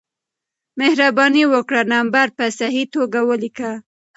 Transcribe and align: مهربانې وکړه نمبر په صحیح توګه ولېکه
مهربانې 0.79 1.43
وکړه 1.53 1.81
نمبر 1.93 2.25
په 2.37 2.45
صحیح 2.59 2.87
توګه 2.95 3.19
ولېکه 3.29 3.71